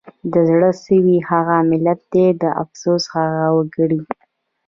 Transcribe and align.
د 0.31 0.33
زړه 0.49 0.69
سوي 0.85 1.17
هغه 1.29 1.57
ملت 1.71 1.99
دی 2.13 2.27
د 2.41 2.43
افسوس 2.63 3.03
هغه 3.15 3.43
وګړي 3.57 4.01